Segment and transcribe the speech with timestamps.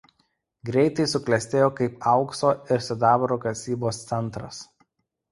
[0.67, 4.63] Greitai suklestėjo kaip aukso ir sidabro kasybos centras.